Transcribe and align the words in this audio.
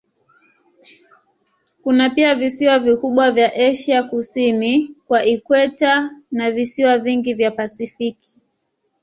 Kuna 1.83 2.09
pia 2.09 2.35
visiwa 2.35 2.79
vikubwa 2.79 3.31
vya 3.31 3.53
Asia 3.55 4.03
kusini 4.03 4.95
kwa 5.07 5.25
ikweta 5.25 6.09
na 6.31 6.51
visiwa 6.51 6.97
vingi 6.97 7.33
vya 7.33 7.51
Pasifiki. 7.51 8.41